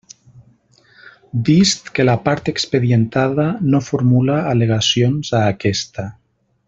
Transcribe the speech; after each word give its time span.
Vist 1.49 1.91
que 1.99 2.05
la 2.09 2.15
part 2.29 2.49
expedientada 2.53 3.45
no 3.75 3.83
formula 3.89 4.39
al·legacions 4.55 5.35
a 5.43 5.45
aquesta. 5.55 6.09